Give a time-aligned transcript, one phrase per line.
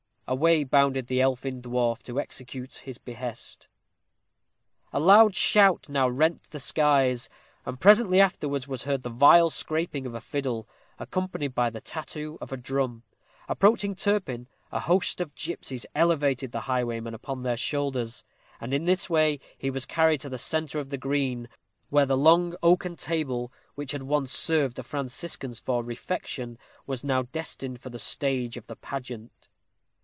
[0.27, 3.67] Away bounded the elfin dwarf to execute his behest.
[4.93, 7.27] A loud shout now rent the skies,
[7.65, 12.37] and presently afterwards was heard the vile scraping of a fiddle, accompanied by the tattoo
[12.39, 13.03] of a drum.
[13.49, 18.23] Approaching Turpin, a host of gipsies elevated the highwayman upon their shoulders,
[18.61, 21.49] and in this way he was carried to the centre of the green,
[21.89, 26.57] where the long oaken table, which had once served the Franciscans for refection,
[26.87, 29.49] was now destined for the stage of the pageant.